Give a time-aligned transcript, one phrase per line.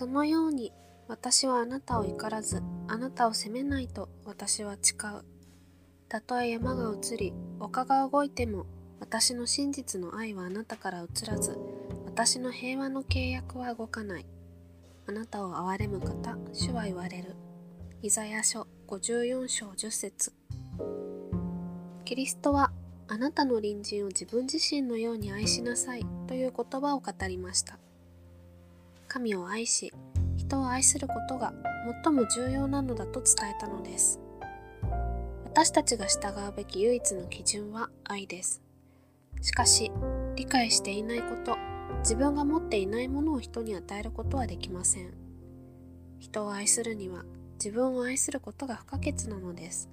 [0.00, 0.72] そのように
[1.08, 5.26] 私はあなたを怒らずあなたを責めないと私は誓う。
[6.08, 8.64] たとえ山が移り丘が動いても
[8.98, 11.58] 私の真実の愛はあなたから移らず
[12.06, 14.26] 私の平和の契約は動かない。
[15.06, 17.36] あなたを憐れむ方主は言われる。
[18.00, 20.32] イザヤ書54章10節。
[22.06, 22.72] キリストは
[23.06, 27.78] あなたの隣人を自分自身のように愛しなさいという言葉を語りました。
[29.12, 29.92] 神を愛し
[30.36, 31.52] 人を愛することが
[32.04, 34.20] 最も重要なのだと伝えたのです。
[35.46, 38.62] 私たちが従うべき唯一の基準は愛です。
[39.42, 39.90] しかし
[40.36, 41.58] 理解していないこと
[41.98, 45.12] 自分が持っていないものを人に与えることはできません。
[46.20, 49.90] 人を愛するには自分を愛することが不可欠なのです。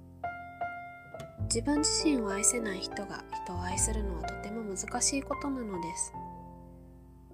[1.52, 6.12] 自分自身を愛せない人が人を愛するのはとても難しいことなのです。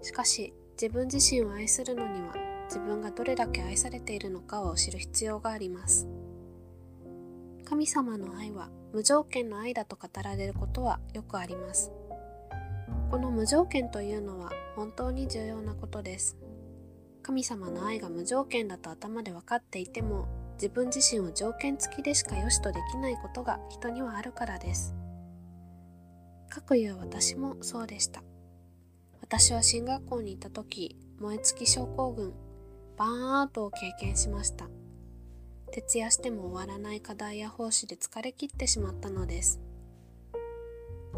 [0.01, 6.09] しかし自分自身を愛するのには自分がどれだけ愛されているのかを知る必要があります。
[7.65, 11.93] 神様の愛は無条件の愛だと語られることはよくあります。
[13.11, 16.37] この無条件というのは本当に重要なことです。
[17.23, 24.95] 神様の愛が無条件だと頭で分かっていても自分自身を条件付きでしか良しとできないことが人にはあるからです。
[26.49, 28.23] かくいう私もそうでした。
[29.25, 32.35] 私は進学校にいた時燃え尽き症候群
[32.99, 34.67] バーンアウトを経験しました。
[35.73, 39.63] 徹夜しても終わらない課題や奉仕で疲れ切ってしまったのです。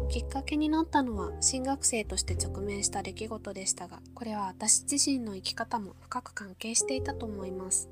[0.07, 7.89] きっかけになったのは新学生として直面した出来事でしたがこれは私自身の生き方も深く関係していたと思います。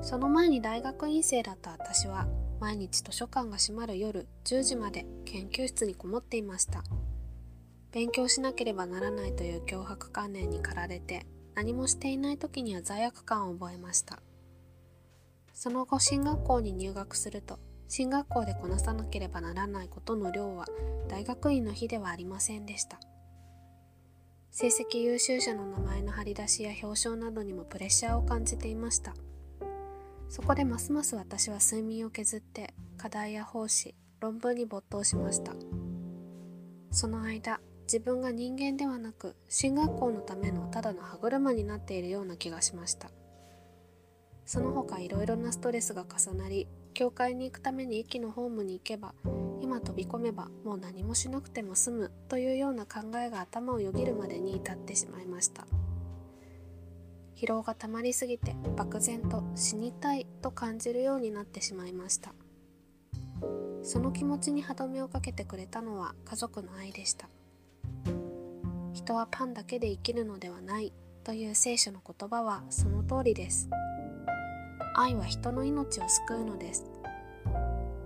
[0.00, 2.28] その前に大学院生だった私は
[2.60, 6.84] 毎日図書館が閉まる夜10時まで研究室にこもっていました。
[7.94, 14.18] 勉強しなければならないという脅迫観念に駆られて何もしていない時には罪悪感を覚えました。
[15.52, 20.66] その後進学校に入学すると進学校でこなさなければならないことの量は
[21.08, 22.98] 大学院の日ではありませんでした。
[24.50, 29.14] 成績優秀者の名前の張り出しや表彰などにもプレッシャーを感じていました。
[30.28, 35.52] そこでますます私は睡眠を削って課題や奉仕論文に没頭しました。
[36.90, 43.10] その間自分が人間ではなく進学校のためのただの歯車になっているような気がしました。
[44.46, 49.14] その他いろいろなストレスが重なり教会に行くために駅のホームに行けば
[49.60, 55.66] 今飛び込めばもう何もしなくても済むというような考えが頭をよぎるまでに至ってしまいました。
[57.36, 62.32] 疲労がたまりすぎて漠然と死にたいと感じるようになってしまいました。
[63.82, 67.28] その気持ちに歯止めをかけてくれたのは家族の愛でした。
[68.94, 70.92] 人はパンだけで生きるのではない。
[71.24, 73.68] という聖書の言葉はその通りです。
[74.94, 76.84] 愛は人の命を救うのです。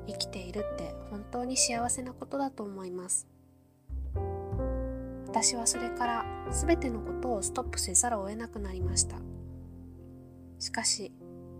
[0.06, 3.26] 生きているって本当に幸せなことだと思います。
[5.26, 9.16] 私はそれから全てのことをストップせざるを得なくなりました。
[10.58, 11.12] しかし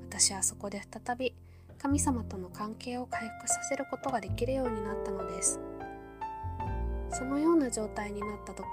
[0.05, 1.35] 私はそこで再び
[1.77, 5.61] 神様との関係を回復させることができるようになったのです。
[7.11, 8.65] そのような状態になった時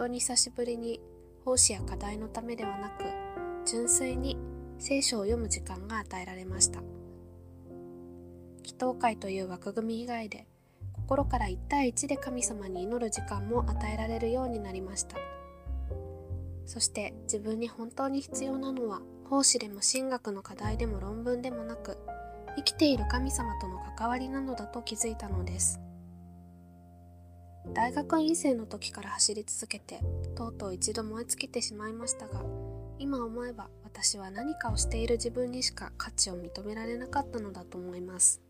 [0.00, 0.98] 当に久しぶりに
[1.44, 3.04] 奉仕や課題のためではなく
[3.66, 4.38] 純粋に
[4.78, 6.80] 聖書を読む時間が与えられました。
[8.62, 10.46] 祈祷会という枠組み以外で
[10.94, 15.18] 心から1対1で神様に祈る時間も与えられるようになりました。
[16.64, 21.98] そして自分に本当に必要なのは奉仕でも神学の課題でも論文でもなく
[22.56, 25.78] 生きている神様との関わりなのだと気づいたのです。
[27.68, 30.00] 大学院生の時から走り続けて
[30.34, 32.42] とうとう一度燃え尽きてしまいましたが
[32.98, 38.40] 今思えば私は何かをしている自分にしか価値を認められなかったのだと思います。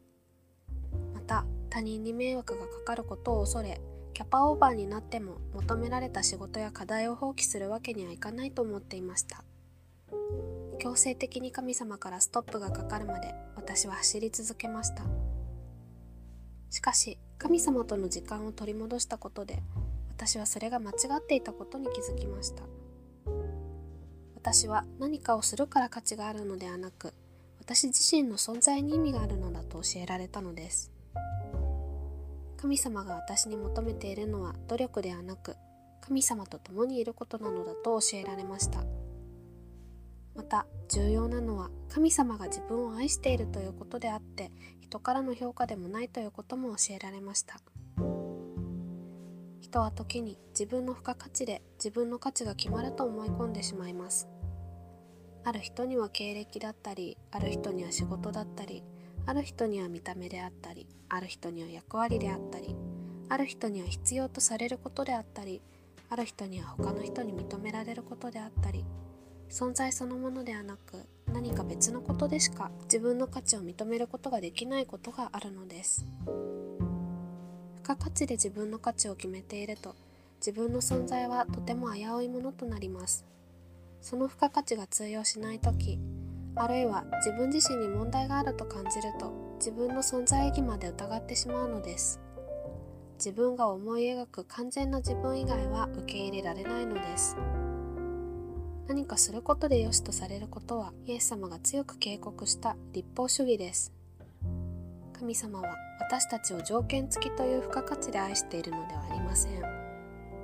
[1.14, 3.80] また他人に迷惑がかかることを恐れ
[4.12, 9.44] キャパオーバーになっても求められた仕事や課題を放棄するわけにはいかないと思っていました。
[10.78, 15.04] 強制的に神様からストップがかかるまで私は走り続けました。
[16.70, 19.62] しかし神様との時間を取り戻したことで
[20.10, 22.62] 私はそれが間違っていたことに気づきました。
[24.36, 27.14] 私は何かをするから価値があるのではなく
[27.58, 30.92] 私自身の存在に意味があるのだと教えられたのです。
[32.58, 35.56] 神様が私に求めているのは努力ではなく
[36.02, 38.84] 神様と共にいることなのだと教えられました。
[40.34, 44.50] また重要なのは神様が自分を愛しているということであって
[44.80, 47.60] 人からの評価でもないということも教えられました。
[49.60, 54.28] 人は時に自分の付加価値で自分の価値が決まると思い込んでしまいます。
[55.44, 58.82] ある人には経歴だったりある人には仕事だったり
[59.26, 62.76] ある人には見た目であったりある人には役割であったり
[63.28, 65.62] ある人には必要とされることであったり
[66.10, 68.84] ある人には他の人に認められることであったり
[69.50, 76.06] 存在そのものではなく何か別のことでしか自分の価値を認めることができないことがあるのです。
[77.76, 79.96] 付加価値で自分の価値を決めていると
[80.38, 83.24] 自分の存在はとても危ういものとなります。
[84.00, 85.98] その付加価値が通用しない時
[86.54, 92.20] あるいは自分自身に問題があると感じると自分の存在意義まで疑ってしまうのです。
[93.18, 97.36] 自分が思い描く完全な自分以外は受け入れられないのです。
[98.90, 103.92] 何かすることで良しとされることはイエス様が強く警告した立法主義です。
[105.12, 109.62] 神様は私たちを条件付きという付加価値で愛しているのではありません。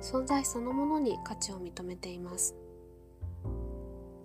[0.01, 2.55] 存在そのものに価値を認めています。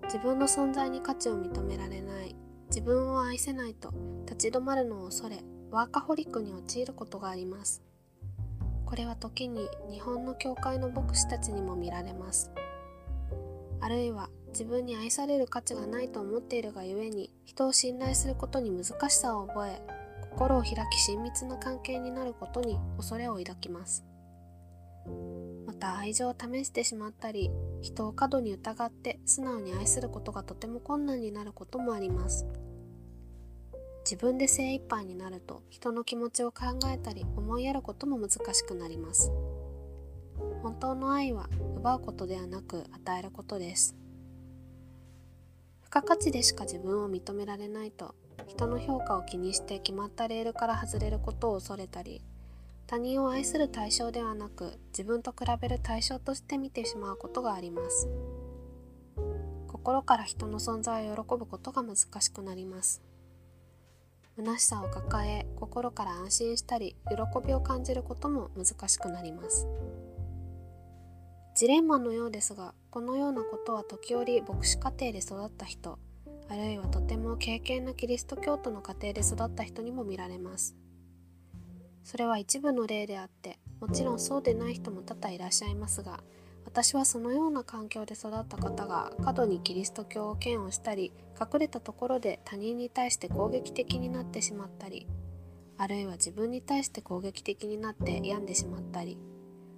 [0.04, 2.36] 自分の存在に価値を認められない。
[2.68, 3.92] 自分を愛せないと
[4.24, 5.40] 立ち止まるのを恐れ
[5.72, 7.82] ワーカホリックに陥ることがあります。
[8.86, 12.52] これは時に日本の教会の牧師たちにも見られます。
[13.82, 19.82] あるいは自分に愛される価値がないと思っているがゆえに人を信頼することに難しさを覚え
[20.30, 24.04] 心を開き親密な関係になることに恐れを抱きます。
[25.66, 27.50] また愛情を試してしまったり
[27.80, 32.46] 人を過度に疑って素直に愛することがとても困難になることもあります。
[34.04, 39.32] 自分で精一杯になると人の気持ちを考えたり思いやることも難しくなります。
[40.62, 43.96] 本当の愛は奪うことではなく与えることです。
[45.82, 48.14] 付加価値でしか自分を認められないと
[48.46, 52.22] 人の評価を気にして決まったレールから外れることを恐れたり
[52.86, 58.08] 他人を愛する対象ではなく自分と比べる対象として見てしまうことがあります。
[59.68, 63.02] 心から人の存在を喜ぶことが難しくなります。
[64.36, 69.66] 虚しさを抱え心から安心したり喜びを感じることも難しくなります。
[71.54, 75.98] ジレンマのようですがこのようなことは時折牧師家庭で育った人
[76.48, 80.76] あるいはとても敬虔なキリスト教徒の家庭で育った人にも見られます。
[82.04, 86.20] それは一部の例であってもちろんそうでない人も多々いらっしゃいますが
[86.64, 95.06] 私はそのような環境で育った方が過度にキリスト教を嫌悪したり隠れたところで他人に対して攻撃的になってしまったり
[95.78, 99.18] あるいは自分に対して攻撃的になって病んでしまったり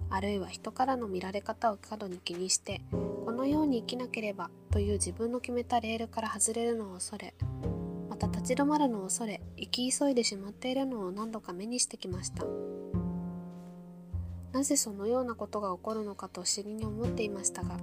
[0.09, 7.33] あるいは人からの見られ方を過度に気にしてこのように生きなければという自分の決めたレールから外れるのを恐れ
[8.09, 12.45] また立ち止まるのを恐れ生き急いでしまっているのを何度か目にしてきました。
[14.55, 17.77] なぜそのようなことが起こるのかと不思議に思っていましたが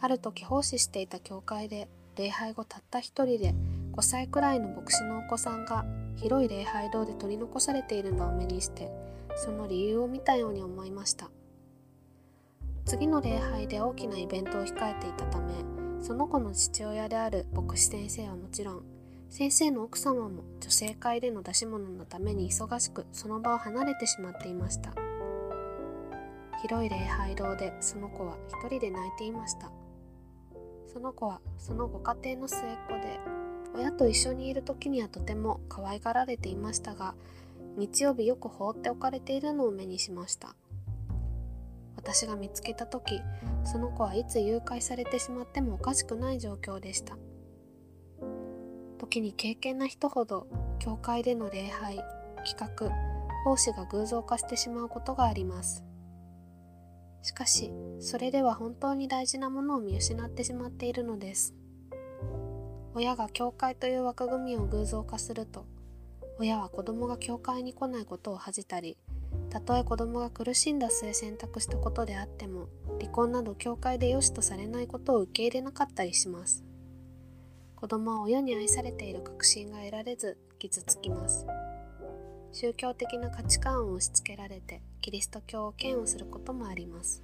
[0.00, 3.56] ある時奉仕していた教会で礼拝後たった一人で
[3.92, 5.84] 5歳くらいの牧師のお子さんが
[6.14, 8.88] 広い礼拝堂で取り残されているのを目にして
[9.34, 11.28] その理由を見たように思いました。
[12.92, 15.54] 次の礼拝で大きなイベントを控えていたため
[16.02, 18.82] その子の父親である牧師先生はもちろん
[19.30, 24.92] 先生の奥様も女性会での出し物のために忙しくその場を離れてしまっていました。
[26.60, 29.72] 広い礼拝堂でその子は一人で泣いていました。
[30.92, 33.18] その子はそのご家庭の末っ子で
[33.74, 37.14] 親と一緒にいる時にはとても可愛がられていましたが
[37.78, 40.54] 日曜日よく放っておかれているのを目にしました。
[42.02, 43.20] 私が見つけた時
[43.64, 47.16] その子はいつ誘拐されてしまってもおかしくない状況でした。
[48.98, 50.46] 時に敬虔な人ほど
[50.78, 52.00] 教会での礼拝
[52.44, 52.90] 企画
[53.44, 55.84] 奉仕が偶像化してしまうことがあります。
[57.22, 61.54] しかしそれでは本当に大事なものを見失ってしまっているのです。
[62.94, 65.64] 親が教会という枠組みを偶像化すると
[66.38, 68.98] 親は子供が教会に来ないことを恥じたり
[69.52, 72.68] たとえ子供が苦しんだ末選択したことであっても
[72.98, 76.64] 離婚など教会で良しとされないことを受け入れなかったりします。
[77.76, 81.46] 子供は親に愛されている確信が得られず傷つきます。
[82.52, 87.22] 宗教的な価値観を押し付けられてキリスト教を嫌悪することもあります。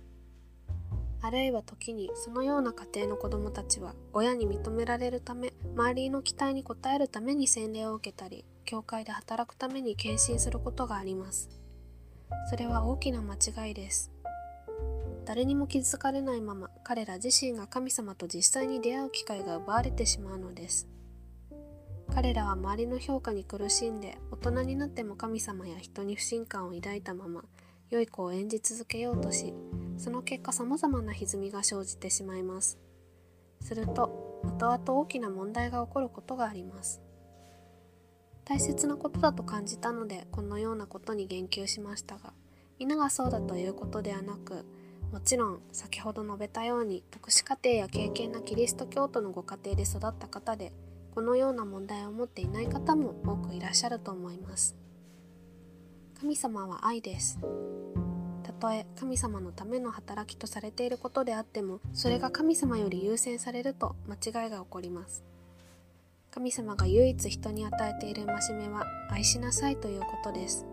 [1.23, 11.49] あるいは時にそのような家庭の子供たちは親に認められるため周りの期待に応えるために洗礼を受けたり教会で働くために献身することがあります。
[12.51, 14.13] それは大きな間違いです。
[15.25, 20.89] 誰にも気づかれないまま彼ら自身が神様と実際に出会う機会が奪われてしまうのです。
[22.15, 27.45] 彼らは周りの評価に苦しんで大人になっても神様や人に不信感を抱いたまま
[27.91, 29.53] 良い子を演じ続けようとし
[29.99, 32.79] その結果さまざまな歪みが生じてしまいます。
[33.61, 37.03] すると後々大きな問題が起こることがあります。
[38.49, 42.33] 大切なことだと感じたのでこのようなことに言及しましたが
[42.79, 44.65] 皆がそうだということではなく
[45.13, 50.73] もちろん先ほど述べたように特殊家庭や敬虔なキリスト教徒のご家庭で育った方で
[51.15, 54.77] このような問題を持っていない方も多くいらっしゃると思います。
[56.21, 57.39] 神様は愛です。
[58.45, 65.25] たとえ神様のための働きとされていることであってもそれが神様より優先されると間違いが起こります。
[66.39, 70.69] 神様が唯一人に与えている戒めは愛しなさいということです。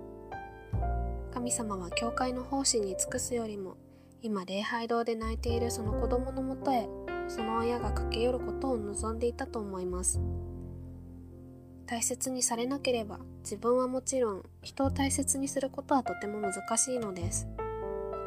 [1.34, 3.76] 神様は教会の奉仕に尽くすよりも
[4.22, 6.88] 今礼拝堂で泣いているその子供のもとへ
[7.28, 10.22] その親が駆け寄ることを望んでいたと思います。
[11.88, 17.48] 大切にされなければ自分はもちろん人を大切にすることはとても難しいのです。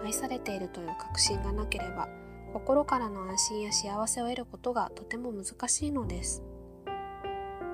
[0.03, 2.09] 愛されているという確信がなければ
[2.53, 6.43] 心からの安心や幸せを得ることがとても難しいのです。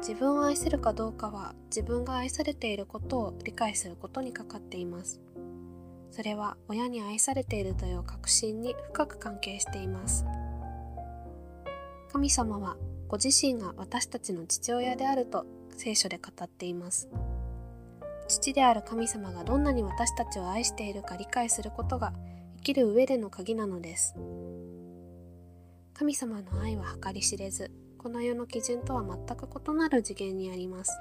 [0.06, 5.18] 自分を愛せるかどうかは自分が愛されていることを理解することにかかっています。
[6.10, 10.26] それは親に愛されているという確信に深く関係しています。
[12.12, 12.76] 神様は
[13.08, 17.08] ご自身が私たちの父親であると聖書で語っています。
[18.28, 22.12] 父である神様がどんなに私たちを愛しているか理解することが
[22.58, 24.14] 生きる上での鍵なのです。
[25.94, 27.70] 神様の愛は計り知れず
[28.04, 30.92] この世の基準とは全く異なる次元にあります。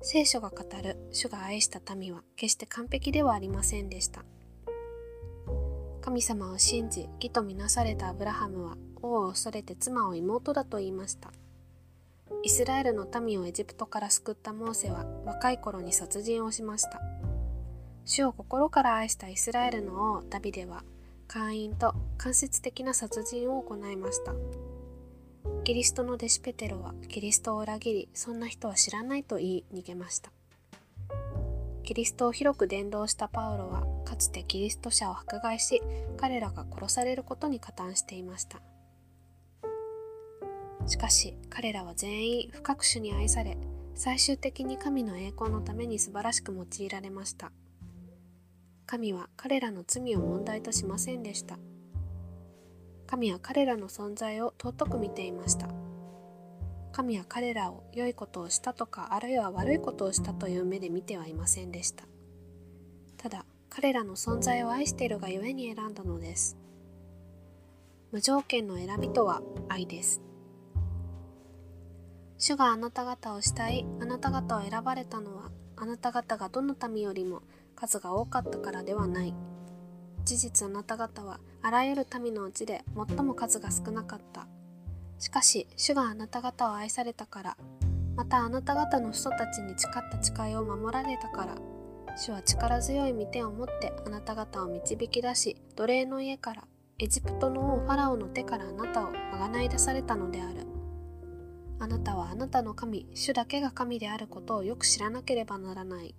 [0.00, 4.24] 聖書が語る主が愛した民は決して完璧ではありませんでした。
[6.00, 11.30] 神様を信じ義とみなされたアブラハムは王を恐れて妻を妹だと言いました。
[12.42, 17.00] イスラエルの民をエジプトから救ったモーセは若い頃に殺人をしました。
[18.04, 20.82] 主を心から愛したイスラエルの王ダビデは
[21.28, 24.34] 会員と間接的な殺人を行いました。
[25.64, 30.32] キリストの弟子ペテロはキリストを裏切りそんな人は知らないと言い逃げました。
[31.84, 35.80] キリストを広く伝道したパウロはかつてキリスト者を迫害し
[36.16, 38.60] 彼らが殺されることに加担していました。
[40.88, 43.56] しかし彼らは全員深く主に愛され
[43.94, 47.52] 最終的に神の栄光のために素晴らしく用いられました。
[48.84, 51.56] 神は彼らの罪を問題としませんでした。
[53.12, 55.68] 神は彼らの存在を尊く見ていました。
[56.92, 62.04] 神は彼らを良いことをしたとかあるいは悪いことをしたという目で見てはいませんでした。
[63.18, 66.56] ただ彼らの存在を愛しているがゆえに選んだのです。
[68.12, 70.22] 無条件の選びとは愛です。
[72.38, 77.42] 主があなた方を慕いあなた方を選ばれたのはあなた方がどの民よりも
[77.76, 79.34] 数が多かったからではない。
[80.24, 84.46] 事実あなた方はあらゆる民のうちで最も数が少なかった。
[85.18, 87.56] しかし、主があなた方を愛されたから、
[88.16, 91.54] またあなた方の人たちに誓った誓いを守られたから、
[92.16, 96.64] 主は力強い御手を持ってあなた方を導き出し、奴隷の家から、
[96.98, 100.66] エジプトの王ファラオの手からあなたをあがない出されたのである。
[101.78, 106.14] あなたはあなたの神、主だけが神であることをよく知らなければならない。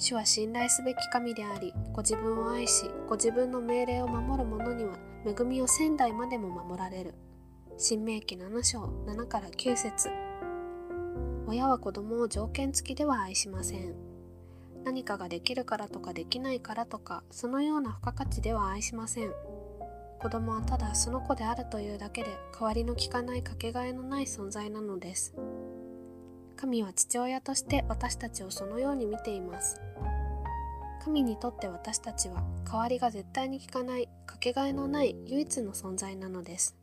[0.00, 7.14] 主は信頼すべき神であり、ご自分を愛し、ご自分の命令を守る者には、恵みを仙台までも守られる。
[7.76, 10.08] 新明記7章7から9節
[11.46, 13.94] 親は子供を条件付きでは愛しません。
[14.84, 19.30] 何かができるからとかできないからとか、そのような付加価値では愛しません。
[20.18, 25.34] 子供はただその子であるというだけで、代わりの利かないかけがえのない存在なのです。
[26.60, 29.80] 神は父親として私たちをそのように見ています。
[31.02, 36.76] 神にとって私たちは代わりが絶対に効かないかけがえのない唯一の存在なのです。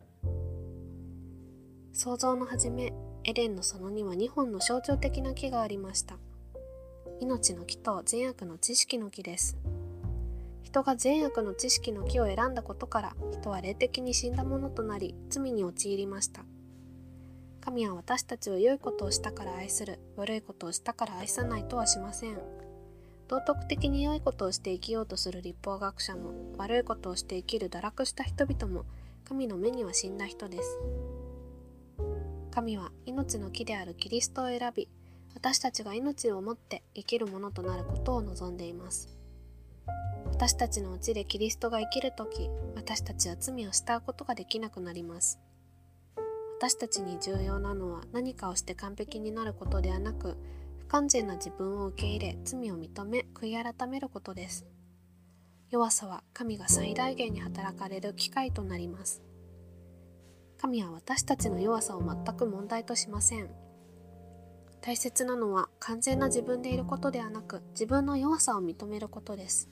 [1.94, 2.92] 創造の初め
[3.24, 6.18] エレンの園には2本の象徴的な木がありました。
[7.20, 9.58] 命の木と善悪の知識の木です。
[10.64, 16.44] 人が善悪の知識の木を選んだことから人は霊的に死んだものとなり罪に陥りました。
[17.68, 20.00] 神は私たちを良いことをしたから愛する。
[20.16, 22.40] 悪いことをしたから愛さないとはしません。
[23.28, 28.86] 道徳的に良いことをして生きようとする立法学者も悪いことをして生きる堕落した人々も
[29.26, 30.80] 神の目には死んだ人です。
[32.52, 34.88] 神は命の木であるキリストを選び
[35.36, 39.10] 私たちが命をもって生きるものとなることを望んでいます。
[40.32, 45.38] 私たちのうちでキリストが生きる時私たちは罪を慕うことができなくなります。
[46.60, 50.38] 私たちに重要なのは何かをして完璧になることではなく
[50.80, 54.66] 不完全な自分を受け入れ罪を認め悔い改めることです。
[55.70, 59.22] 弱さは神が最大限に働かれる機会となります。
[60.60, 63.52] 神は私たちの弱さを全く問題としません。
[64.82, 69.70] 大切なのは完全な自分でいることではなく自分の弱さを認めることです。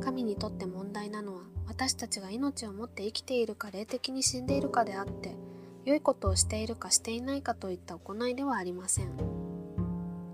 [0.00, 5.36] 神にとって問題なのは私たちが命を持って生きているか霊的に死んでいるかであって
[5.84, 9.10] 良いことをしているかしていないかといった行いではありません。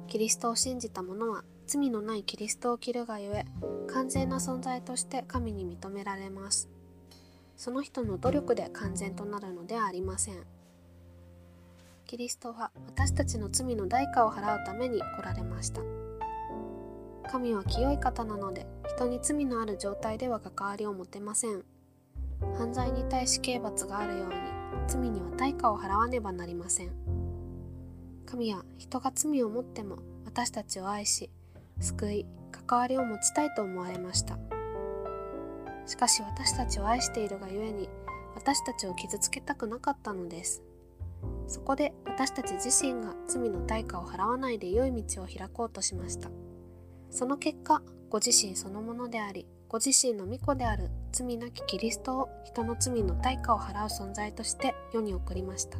[0.06, 3.46] キリストを信じた者は罪のないキリストを着るがゆえ
[3.88, 6.68] 完全な存在として神に認められます。
[7.56, 10.44] その人の努力で完全となるのではありません。
[12.06, 15.80] キリストは私たちの罪の代価を払うために来られました。
[17.30, 21.62] 神は清い方なので人に罪のある状態では関わりを持てません。
[22.58, 24.34] 犯罪に対し刑罰があるように
[24.88, 26.90] 罪には対価を払わねばなりません。
[28.26, 31.30] 神は人が罪を持っても私たちを愛し
[31.78, 34.36] 救い関わりを持ちたいと思われました。
[35.86, 37.88] しかし私たちを愛しているがゆえに
[38.34, 40.64] 私たちを傷つけたくなかったのです。
[41.46, 46.28] そこで私たち自身が罪の対価を払わないで良い道を開こうとしました。
[47.10, 55.78] その結果ご自身そのものでありご自身の御子である罪なきキリストを人の罪の対価を払う存在として世に送りました。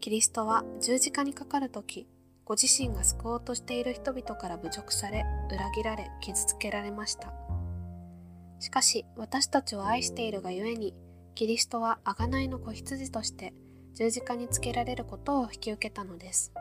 [0.00, 2.06] キリストは十字架にかかる時
[2.44, 7.32] ご自身が救おうとしている人々から侮辱され裏切られ傷つけられました。
[8.60, 10.94] しかし私たちを愛しているがゆえに
[11.34, 13.54] キリストは贖いの子羊として
[13.94, 16.52] 十字架につけられることを引き受けたのです。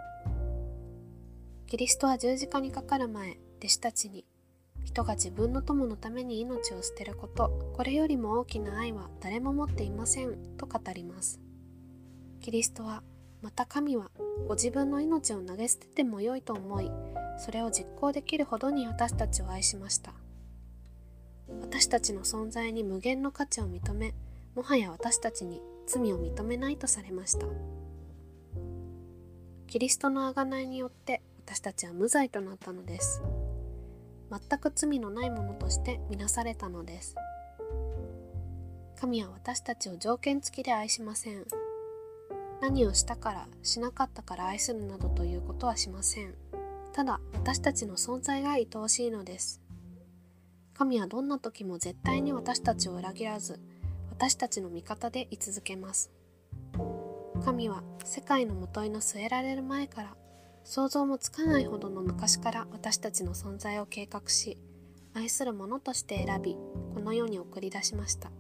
[1.73, 4.27] キリストは十字架にかかる前弟子たちに
[4.83, 11.39] 人が自分の友のために命を捨てることこれよりも大きな愛は誰も持っていませんと語ります。
[12.41, 13.01] キリストは
[13.41, 14.11] また神は
[14.47, 16.91] ご自分の命を投げ捨ててもよいと思い
[17.39, 20.13] それを実行できるほどに私たちを愛しました。
[21.59, 24.13] 私たちの存在に無限の価値を認め
[24.53, 27.47] もはや私たちに罪を認めないとされました。
[29.65, 33.21] キリストの贖いによって私たちは無罪となったのです。
[34.31, 37.15] 全く罪のないものとしてみなされたのです。
[38.99, 41.45] 神は私たちを条件付きで愛しません。
[42.61, 46.33] 何をしたからしなかったから愛するなどということはしません。
[46.93, 49.61] ただ私たちの存在が愛おしいのです。
[50.73, 53.59] 神はどんな時も絶対に私たちを裏切らず
[54.09, 56.09] 私たちの味方で居続けます。
[57.43, 60.15] 神は世界のもといの据えられる前から
[60.63, 64.57] 想像もつかないほどの昔から私たちの存在を計画し
[65.13, 66.57] 愛する者として選び
[66.93, 68.31] この世に送り出しました。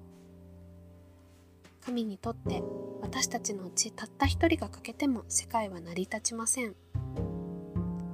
[1.85, 2.63] 神にとって
[3.01, 6.75] 私たちのうちたった一人が欠けても世界は成り立ちません。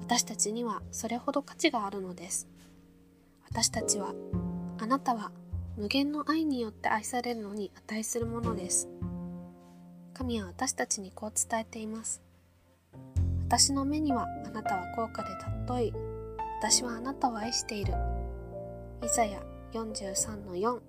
[0.01, 2.47] 私たちにはそれほど価値があるのです。
[3.47, 4.15] 私たちは
[4.79, 5.31] あなたは
[5.77, 8.89] 無限の愛によって愛されるのに値するものです。
[10.13, 12.21] 神は私たちにこう伝えています。
[13.49, 15.29] 私の目にはあなたは高価で
[15.65, 15.93] 尊い。
[16.61, 17.95] 私はあなたを愛している。
[19.03, 19.41] イザヤ
[19.73, 20.79] 43の4